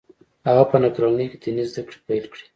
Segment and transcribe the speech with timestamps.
[0.47, 2.45] هغه په نهه کلنۍ کې ديني زده کړې پیل کړې